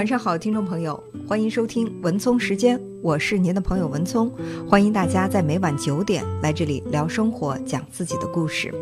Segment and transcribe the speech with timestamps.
[0.00, 4.32] 晚上好，听众朋友，欢迎收听文聪时间，我是您的朋友文聪，
[4.66, 8.74] 欢迎大家在每晚九点来这里聊生活，讲自己的故事。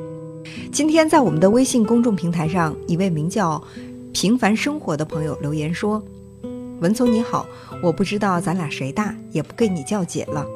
[0.71, 3.61] 今天在我们的微信公众平台上，一位名叫
[4.15, 6.01] “平凡生活”的朋友留言说
[6.81, 7.45] ：“文聪你好，
[7.83, 10.47] 我不知道咱俩谁大，也不跟你叫姐了。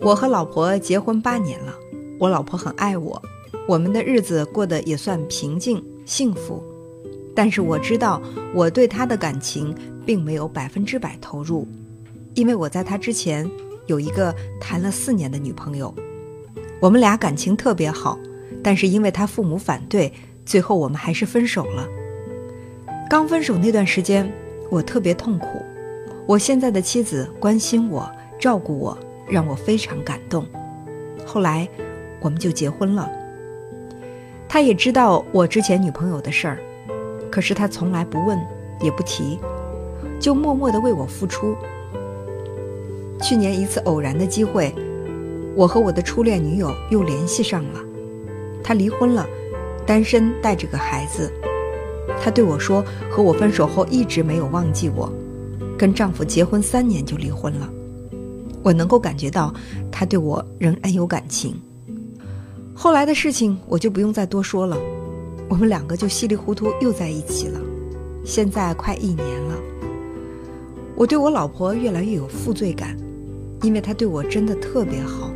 [0.00, 1.72] 我和老婆结婚八年了，
[2.18, 3.22] 我老婆很爱我，
[3.68, 6.60] 我们的日子过得也算平静幸福。”
[7.42, 8.20] 但是我知道，
[8.52, 11.66] 我对他的感情并没有百分之百投入，
[12.34, 13.50] 因为我在他之前
[13.86, 15.94] 有一个谈了四年的女朋友，
[16.82, 18.18] 我们俩感情特别好，
[18.62, 20.12] 但是因为他父母反对，
[20.44, 21.88] 最后我们还是分手了。
[23.08, 24.30] 刚分手那段时间，
[24.68, 25.62] 我特别痛苦。
[26.26, 28.06] 我现在的妻子关心我、
[28.38, 30.46] 照顾我，让我非常感动。
[31.24, 31.66] 后来，
[32.20, 33.10] 我们就结婚了。
[34.46, 36.60] 他也知道我之前女朋友的事儿。
[37.30, 38.38] 可是他从来不问，
[38.80, 39.38] 也不提，
[40.18, 41.54] 就默默的为我付出。
[43.22, 44.74] 去年一次偶然的机会，
[45.54, 47.80] 我和我的初恋女友又联系上了。
[48.62, 49.26] 她离婚了，
[49.86, 51.30] 单身，带着个孩子。
[52.20, 55.12] 她对我说，和我分手后一直没有忘记我，
[55.78, 57.70] 跟丈夫结婚三年就离婚了。
[58.62, 59.54] 我能够感觉到
[59.90, 61.54] 她对我仍然有感情。
[62.74, 64.76] 后来的事情我就不用再多说了。
[65.50, 67.60] 我们两个就稀里糊涂又在一起了，
[68.24, 69.56] 现在快一年了。
[70.94, 72.96] 我对我老婆越来越有负罪感，
[73.62, 75.32] 因为她对我真的特别好。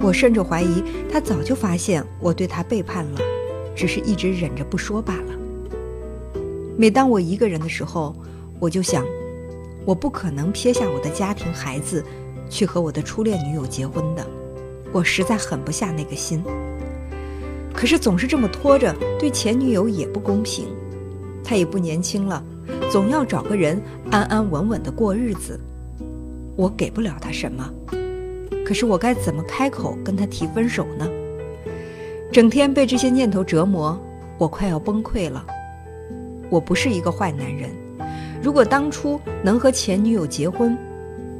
[0.00, 3.20] 我甚至怀疑她早就发现我对她背叛了，
[3.74, 5.34] 只是一直忍着不说罢了。
[6.78, 8.16] 每当我一个人的时候，
[8.58, 9.04] 我就想，
[9.84, 12.02] 我不可能撇下我的家庭孩子，
[12.48, 14.26] 去和我的初恋女友结婚的。
[14.92, 16.42] 我实在狠不下那个心。
[17.76, 20.66] 可是总是这么拖着，对前女友也不公平。
[21.44, 22.42] 她也不年轻了，
[22.90, 25.60] 总要找个人安安稳稳的过日子。
[26.56, 27.70] 我给不了她什么，
[28.64, 31.06] 可是我该怎么开口跟她提分手呢？
[32.32, 33.96] 整天被这些念头折磨，
[34.38, 35.44] 我快要崩溃了。
[36.48, 37.70] 我不是一个坏男人，
[38.42, 40.76] 如果当初能和前女友结婚，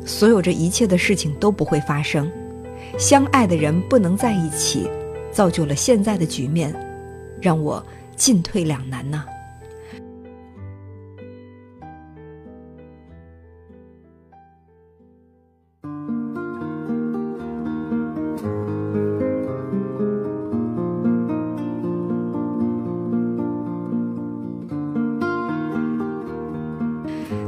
[0.05, 2.31] 所有这一切的事情都不会发生。
[2.99, 4.89] 相爱的人不能在一起。
[5.37, 6.75] 造就了现在的局面，
[7.43, 7.85] 让我
[8.17, 9.23] 进退两难呐。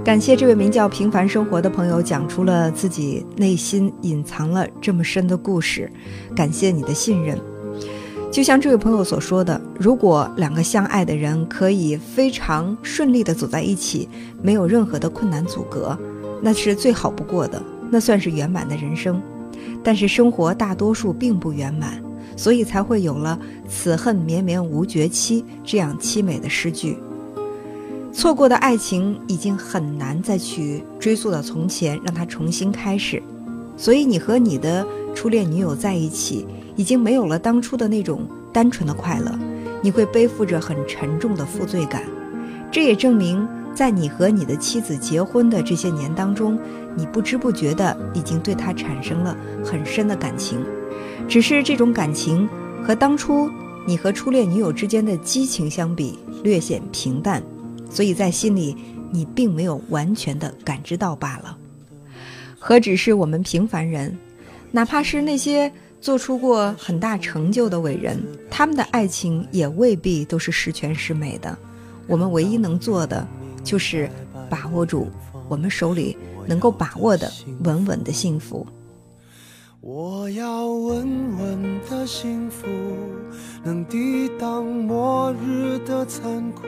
[0.05, 5.91] 感谢这位名叫“平凡生活”的朋友讲出了自己内心隐藏了这么深的故事，
[6.37, 7.39] 感谢你的信任。
[8.39, 14.09] 就像这位朋友所说的，如果两个相爱的人可以非常顺利地走在一起，
[14.41, 15.99] 没有任何的困难阻隔，
[16.41, 17.61] 那是最好不过的，
[17.91, 19.21] 那算是圆满的人生。
[19.83, 22.01] 但是生活大多数并不圆满，
[22.37, 23.37] 所以才会有了
[23.69, 26.97] “此恨绵绵无绝期”这样凄美的诗句。
[28.13, 33.21] 错过的爱情已经很难再去追溯到从前，让它重新开始。
[33.77, 36.47] 所以你和你的初恋女友在一起。
[36.79, 38.21] 已经没有了当初的那种
[38.53, 39.37] 单纯的快乐，
[39.83, 42.05] 你会背负着很沉重的负罪感。
[42.71, 46.57] 这也证明，在你和你的妻子结婚的这些年当中，
[46.95, 50.65] 你不知不觉的已经对她产生了很深的感情。
[51.27, 52.49] 只是这种感情
[52.81, 53.51] 和当初
[53.85, 57.43] 你和初恋女友之间的激情相比，略显平淡，
[57.91, 58.77] 所以在心里
[59.11, 61.59] 你并没有完全的感知到罢了。
[62.57, 64.17] 何止是我们平凡人，
[64.71, 65.73] 哪怕是那些。
[66.01, 71.57] 做出过很大成就的伟人，他们的爱情也未必都是十全十美的。
[72.07, 73.27] 我们唯一能做的，
[73.65, 74.09] 就是
[74.49, 75.09] 把握住
[75.49, 76.17] 我们手里
[76.47, 77.31] 能够把握的
[77.65, 78.67] 稳稳的幸福。
[79.81, 82.67] 我要稳稳的幸福，
[83.63, 86.63] 能抵挡末日的残酷，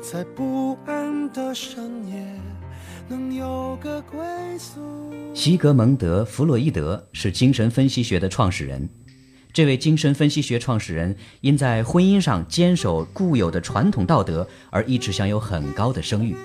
[0.00, 2.40] 在不安的深夜。
[3.08, 4.18] 能有个归
[4.58, 4.80] 宿。
[5.34, 8.88] 西格蒙德·弗洛伊德是精神分析学的创始人。
[9.52, 16.36] 这位精神分析学创始人因在婚姻上坚守固有的传统道德而一直享有很高的声誉，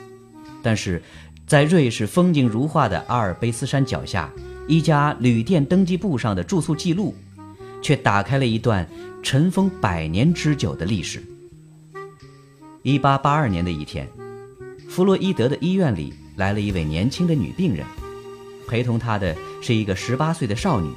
[0.63, 1.01] 但是，
[1.45, 4.31] 在瑞士风景如画的阿尔卑斯山脚下
[4.65, 7.13] 一家旅店登记簿上的住宿记录，
[7.81, 8.87] 却打开了一段
[9.21, 11.21] 尘封百年之久的历史。
[12.83, 14.07] 一八八二年的一天，
[14.87, 16.13] 弗洛伊德的医院里。
[16.35, 17.85] 来了一位年轻的女病人，
[18.67, 20.91] 陪同她的是一个十八岁的少女。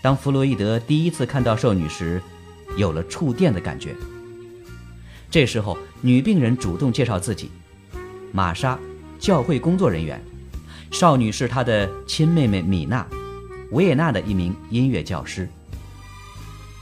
[0.00, 2.22] 当弗洛伊德第一次看到少女时，
[2.76, 3.94] 有了触电的感觉。
[5.30, 7.50] 这时候，女病人主动介绍自己，
[8.32, 8.78] 玛莎，
[9.18, 10.18] 教会工作人员；
[10.90, 13.06] 少女是他的亲妹妹米娜，
[13.72, 15.48] 维也纳的一名音乐教师。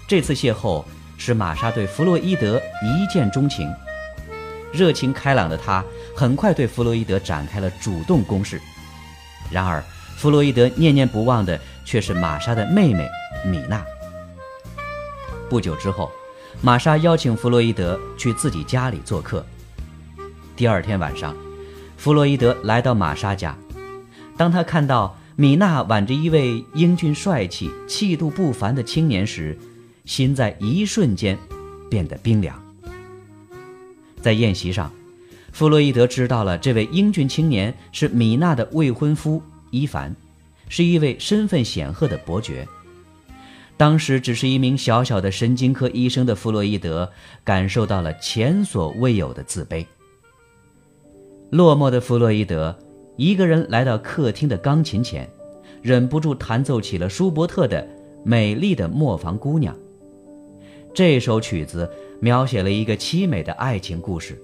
[0.07, 0.85] 这次邂逅
[1.19, 3.69] 使玛莎对弗洛伊德一见钟情，
[4.73, 5.85] 热情开朗的她
[6.17, 8.59] 很快对弗洛伊德展开了主动攻势。
[9.51, 9.85] 然而，
[10.17, 13.07] 弗洛伊德念念不忘的却是玛莎的妹妹
[13.45, 13.85] 米娜。
[15.51, 16.11] 不久之后，
[16.63, 19.45] 玛莎邀请弗洛伊德去自己家里做客。
[20.57, 21.37] 第二天晚上，
[21.99, 23.55] 弗洛伊德来到玛莎家。
[24.39, 29.57] 当他看到米娜挽着一位英俊帅气、气度不凡的青年时，
[30.07, 31.39] 心在一瞬间
[31.91, 32.61] 变得冰凉。
[34.21, 34.91] 在宴席上，
[35.56, 40.14] 弗洛伊德知道了这位英俊青年是米娜的未婚夫伊凡，
[40.69, 42.69] 是一位身份显赫的伯爵。
[43.75, 47.11] 当时只是一名小小的神经科医生的弗洛伊德，
[47.43, 49.87] 感受到了前所未有的自卑。
[51.49, 52.79] 落寞的弗洛伊德
[53.17, 55.26] 一个人来到客厅的钢琴前，
[55.81, 57.82] 忍不住弹奏起了舒伯特的
[58.26, 59.75] 《美丽的磨坊姑娘》。
[60.93, 64.38] 这首曲子描写了一个凄美的爱情故事：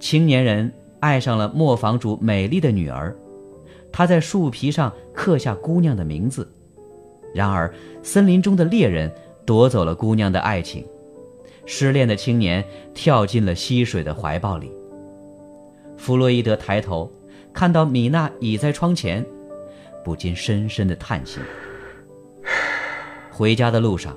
[0.00, 3.16] 青年人爱上了磨坊主美丽的女儿，
[3.92, 6.50] 他在树皮上刻下姑娘的名字。
[7.34, 7.72] 然而，
[8.02, 9.12] 森林中的猎人
[9.44, 10.86] 夺走了姑娘的爱情，
[11.66, 12.64] 失恋的青年
[12.94, 14.72] 跳进了溪水的怀抱里。
[15.96, 17.10] 弗洛伊德抬头，
[17.52, 19.24] 看到米娜倚在窗前，
[20.04, 21.40] 不禁深深的叹息。
[23.30, 24.16] 回家的路上，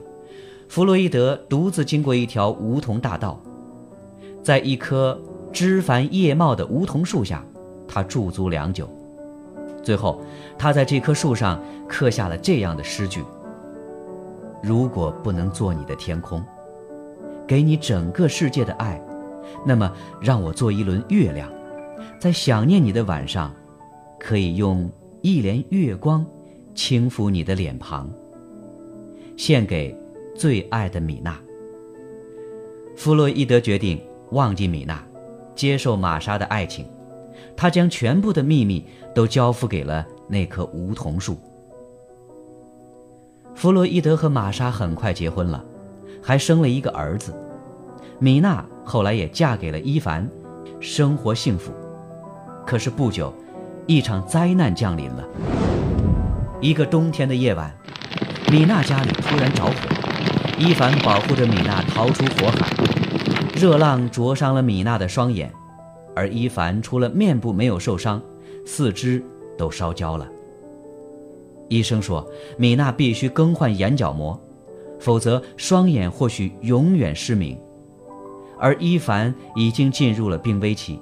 [0.70, 3.42] 弗洛伊德独自经过一条梧桐大道，
[4.42, 5.20] 在一棵
[5.52, 7.46] 枝繁叶茂的梧桐树下，
[7.88, 8.90] 他驻足良久。
[9.84, 10.22] 最后，
[10.58, 13.24] 他在这棵树上刻下了这样的诗句
[14.62, 16.44] ：“如果不能做你的天空，
[17.48, 19.02] 给你整个世界的爱，
[19.66, 21.52] 那么让我做一轮月亮。”
[22.20, 23.52] 在想念你的晚上，
[24.20, 24.90] 可以用
[25.22, 26.26] 一帘月光
[26.76, 28.10] 轻抚你的脸庞。
[29.36, 29.96] 献给
[30.36, 31.40] 最爱的米娜。
[32.96, 34.00] 弗洛伊德决定
[34.32, 35.04] 忘记米娜，
[35.56, 36.86] 接受玛莎的爱情。
[37.56, 41.38] 他将全部的秘密都交付给了那棵梧桐树。
[43.54, 45.64] 弗洛伊德和玛莎很快结婚了，
[46.24, 47.36] 还生了一个儿子。
[48.20, 50.28] 米娜后来也嫁给了伊凡，
[50.80, 51.72] 生活幸福。
[52.66, 53.34] 可是不久，
[53.88, 55.28] 一场灾难降临了。
[56.62, 57.76] 一个冬天的夜晚，
[58.52, 59.74] 米娜家里突然着火，
[60.58, 63.01] 伊凡保护着米娜逃出火海。
[63.62, 65.54] 热浪灼伤了米娜的双眼，
[66.16, 68.20] 而伊凡除了面部没有受伤，
[68.66, 69.24] 四肢
[69.56, 70.28] 都烧焦了。
[71.70, 72.28] 医生说，
[72.58, 74.36] 米娜必须更换眼角膜，
[75.00, 77.56] 否则双眼或许永远失明。
[78.60, 81.00] 而伊凡已经进入了病危期。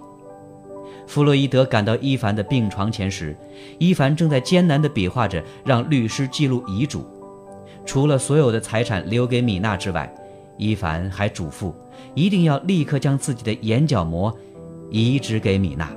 [1.08, 3.34] 弗洛伊德赶到伊凡的病床前时，
[3.78, 7.06] 伊凡正在艰难地比划着让律师记录遗嘱。
[7.86, 10.14] 除了所有的财产留给米娜之外，
[10.58, 11.74] 伊凡还嘱咐
[12.16, 14.36] 一定要立刻将自己的眼角膜
[14.90, 15.92] 移植给米娜。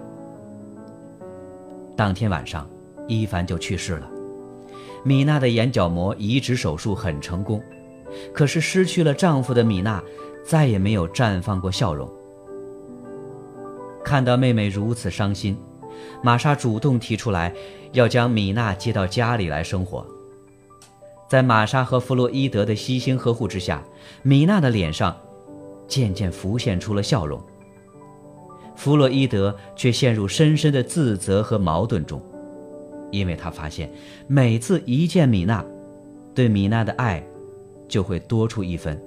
[1.97, 2.69] 当天晚上，
[3.07, 4.09] 伊凡就去世了。
[5.05, 7.61] 米娜的眼角膜移植手术很成功，
[8.33, 10.03] 可是失去了丈夫的米娜
[10.45, 12.09] 再也没有绽放过笑容。
[14.05, 15.57] 看到妹妹如此伤心，
[16.23, 17.53] 玛莎主动提出来
[17.93, 20.07] 要将米娜接到家里来生活。
[21.29, 23.83] 在玛莎和弗洛伊德的悉心呵护之下，
[24.23, 25.17] 米娜的脸上
[25.93, 27.39] 渐渐浮现出了笑容。
[28.75, 32.19] 弗洛伊德却陷入深深的自责和矛盾中，
[33.11, 33.93] 因为他发现
[34.27, 35.63] 每次一见米娜，
[36.35, 37.23] 对米娜的爱
[37.87, 38.99] 就会多出一分。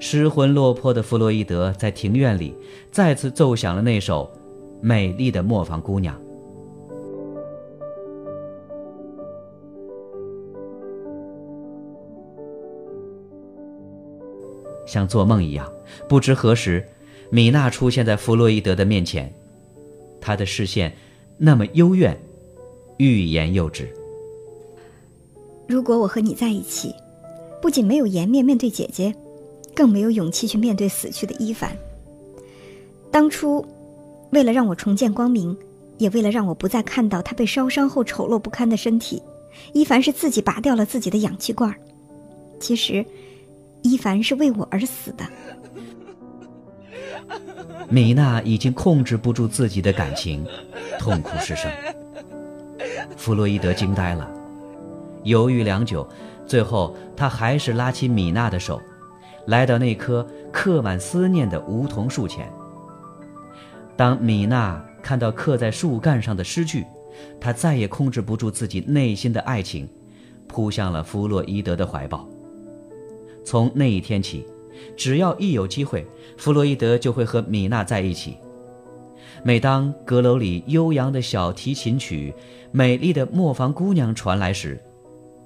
[0.00, 2.56] 失魂落魄的弗洛伊德在庭院里
[2.90, 4.28] 再次奏响了那首
[4.80, 6.16] 《美丽的磨坊姑娘》，
[14.88, 15.70] 像做梦一样。
[16.08, 16.84] 不知何时，
[17.30, 19.32] 米娜出现在弗洛伊德的面前，
[20.20, 20.96] 她的视线
[21.36, 22.18] 那么幽怨，
[22.96, 23.88] 欲言又止。
[25.68, 26.94] 如果我和你在一起，
[27.62, 29.14] 不仅没有颜面面对姐姐。
[29.74, 31.70] 更没有勇气去面对死去的伊凡。
[33.12, 33.64] 当初，
[34.32, 35.56] 为了让我重见光明，
[35.98, 39.22] 也为了让我不再看到他被烧伤后丑陋不堪的身体，
[39.72, 41.72] 伊凡是自己拔掉了自己的氧气罐。
[42.58, 43.06] 其实，
[43.82, 45.24] 伊凡是为我而死的。
[47.88, 50.44] 米娜已经控制不住自己的感情，
[50.98, 51.70] 痛哭失声。
[53.16, 54.30] 弗洛伊德惊呆了，
[55.24, 56.06] 犹豫良久，
[56.46, 58.80] 最后他还是拉起米娜的手。
[59.46, 62.52] 来到那棵刻满思念的梧桐树前，
[63.96, 66.84] 当米娜看到刻在树干上的诗句，
[67.40, 69.88] 她再也控制不住自己内心的爱情，
[70.46, 72.28] 扑向了弗洛伊德的怀抱。
[73.44, 74.46] 从那一天起，
[74.96, 78.36] 只要一有机会，弗洛伊德就会和米娜在一起。
[79.42, 82.34] 每当阁楼里悠扬的小提琴曲、
[82.72, 84.80] 美丽的磨坊姑娘传来时，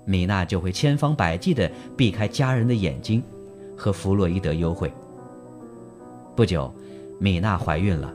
[0.05, 3.23] 米娜就会千方百计地避开家人的眼睛，
[3.77, 4.93] 和弗洛伊德幽会。
[6.35, 6.73] 不久，
[7.21, 8.13] 米娜怀孕了。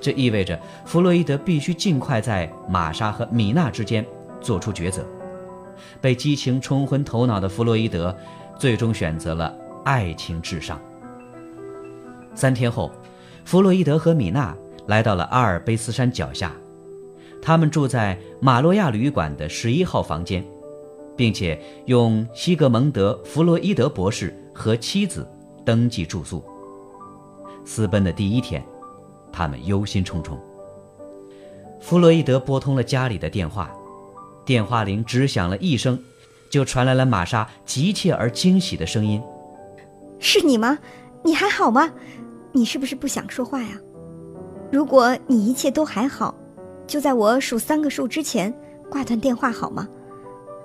[0.00, 4.04] 这意味着弗洛伊德必须尽快在玛莎和米娜之间
[4.40, 5.04] 做出抉择。
[6.00, 8.14] 被激情冲昏头脑的弗洛伊德，
[8.60, 10.78] 最终选择了爱情至上。
[12.34, 12.92] 三天后，
[13.46, 14.54] 弗洛伊德和米娜
[14.86, 16.52] 来到了阿尔卑斯山脚下，
[17.40, 20.44] 他们住在马洛亚旅馆的十一号房间，
[21.16, 25.26] 并且用西格蒙德·弗洛伊德博士和妻子
[25.64, 26.44] 登记住宿。
[27.64, 28.62] 私奔的第一天。
[29.32, 30.36] 他们忧心忡忡。
[31.80, 33.72] 弗洛伊德拨通了家里的电话，
[34.44, 35.96] 电话铃只响了一声，
[36.50, 39.22] 就传来了玛莎急切而惊喜的声音
[40.20, 40.78] ：“是你吗？
[41.22, 41.90] 你还好吗？
[42.52, 43.80] 你是不是不想说话呀？
[44.70, 46.34] 如果你一切都还好，
[46.86, 48.52] 就在我数三个数之前
[48.90, 49.88] 挂断电话好吗？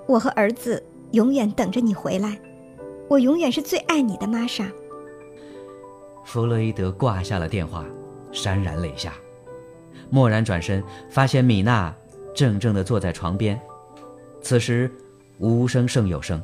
[0.06, 2.38] 我和儿子永远等着你回来，
[3.08, 4.66] 我永远是最爱你的玛莎。”
[6.26, 7.86] 弗洛伊德挂下了电话。
[8.32, 9.14] 潸然泪下，
[10.10, 11.94] 蓦然转身，发现米娜
[12.34, 13.58] 怔怔地坐在床边。
[14.42, 14.90] 此时，
[15.38, 16.42] 无声胜有声，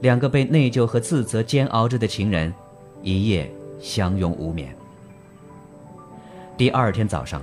[0.00, 2.52] 两个被内疚和自责煎熬着的情人，
[3.02, 3.50] 一夜
[3.80, 4.74] 相拥无眠。
[6.56, 7.40] 第二天早上，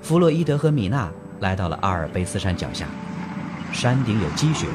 [0.00, 2.88] 弗洛伊德和米娜来到了阿尔卑斯山脚下，
[3.72, 4.68] 山顶有积雪，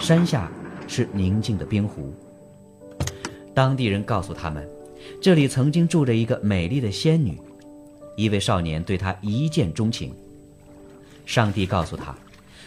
[0.00, 0.50] 山下
[0.86, 2.14] 是宁静的冰湖。
[3.52, 4.66] 当地人告诉他们，
[5.20, 7.38] 这里曾经住着一个美丽的仙女。
[8.16, 10.14] 一位少年对她一见钟情。
[11.26, 12.16] 上帝告诉他，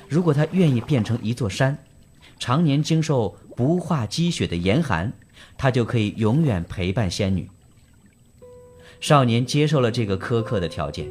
[0.08, 1.76] 如果他愿意变成一座山，
[2.42, 5.14] 常年经受不化积雪的严寒，
[5.60, 7.48] 他就可以永远陪伴仙女。
[9.00, 11.08] 少年接受了这个苛刻的条件，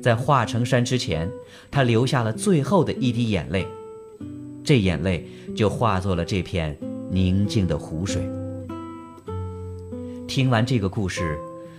[0.00, 1.28] 在化成山之前，
[1.68, 3.66] 他流下了最后的一滴眼泪，
[4.62, 5.26] 这眼泪
[5.56, 6.78] 就化作了这片
[7.10, 8.22] 宁静的湖水。
[10.28, 11.36] 听完这个故事。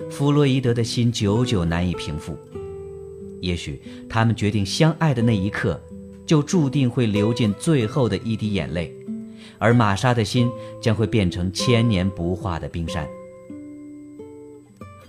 [0.10, 2.38] 弗洛伊德的心久久难以平复。
[3.42, 5.82] 也许他们决定相爱的那一刻，
[6.26, 8.94] 就注定会流尽最后的一滴眼泪，
[9.58, 10.50] 而玛莎的心
[10.82, 13.08] 将会变成千年不化的冰山。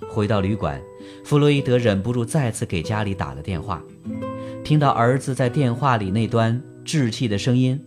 [0.09, 0.81] 回到旅馆，
[1.25, 3.83] 弗洛伊德忍不住再次给家里打了电话。
[4.63, 7.81] 听到儿子在电话里那端稚气的声音，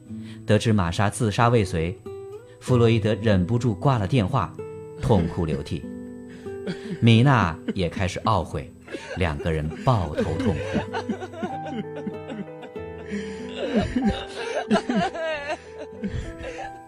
[0.45, 1.97] 得知玛莎自杀未遂，
[2.59, 4.53] 弗洛伊德忍不住挂了电话，
[5.01, 5.83] 痛哭流涕。
[6.99, 8.71] 米娜也开始懊悔，
[9.15, 11.56] 两个人抱头痛哭。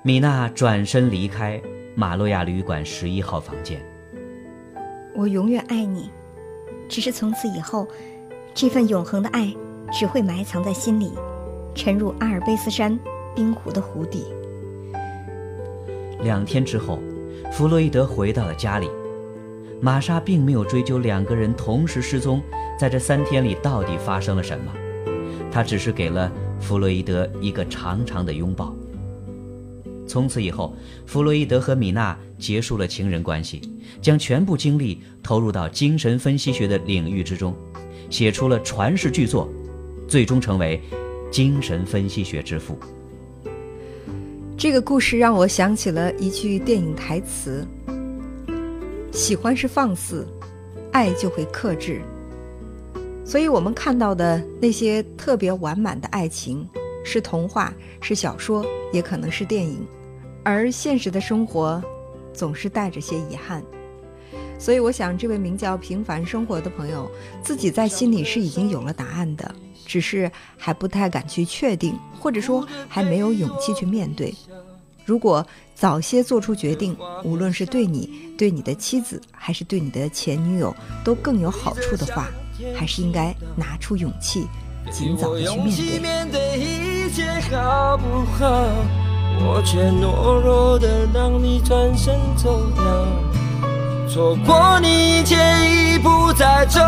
[0.01, 1.61] 米娜转身离开
[1.95, 3.79] 马洛亚旅馆十一号房间。
[5.15, 6.09] 我永远爱你，
[6.87, 7.87] 只是从此以后，
[8.53, 9.53] 这份永恒的爱
[9.91, 11.11] 只会埋藏在心里，
[11.75, 12.97] 沉入阿尔卑斯山
[13.35, 14.25] 冰湖的湖底。
[16.21, 16.99] 两天之后，
[17.51, 18.89] 弗洛伊德回到了家里。
[19.81, 22.41] 玛莎并没有追究两个人同时失踪，
[22.77, 24.73] 在这三天里到底发生了什么，
[25.51, 28.73] 他只是给了弗洛伊德一个长长的拥抱。
[30.07, 30.73] 从此以后，
[31.05, 33.61] 弗洛伊德和米娜结束了情人关系，
[34.01, 37.55] 将全部精力投入到精神分析学的领域之中，
[38.09, 39.47] 写出了传世巨作，
[40.07, 40.81] 最终成为
[41.31, 42.75] 精神分析学之父。
[44.57, 47.65] 这个故事让我想起了一句电影台词。
[49.11, 50.27] 喜欢是放肆，
[50.91, 52.01] 爱就会克制。
[53.29, 56.67] 所以，我们看到的那些特别完满的爱情，
[57.05, 57.71] 是童话，
[58.01, 59.85] 是小说，也可能是电影。
[60.43, 61.79] 而现实的生活，
[62.33, 63.63] 总是带着些遗憾。
[64.57, 67.07] 所以，我想，这位名叫“平凡生活”的朋友，
[67.43, 69.53] 自己在心里是已经有了答案的，
[69.85, 74.33] 只是还不太敢去确定，或者说还没有勇气去面对。
[75.05, 75.45] 如果
[75.75, 82.27] 早些做出决定，无论是对你、对你的妻子，还是对你的前女友，都更有好处的话，
[82.75, 84.47] 还是应该拿出勇气，
[84.91, 86.39] 尽早的去面对。
[89.41, 92.83] 我却懦弱的让你转身走掉，
[94.07, 96.81] 错过你一切已不再重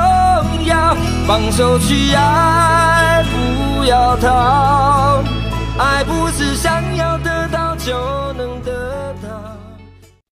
[0.66, 5.24] 要，放手去爱，不要逃，
[5.78, 8.31] 爱不是想要得到就。